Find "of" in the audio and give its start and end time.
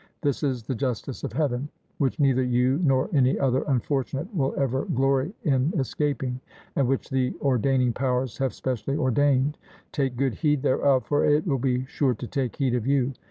1.23-1.31, 12.73-12.87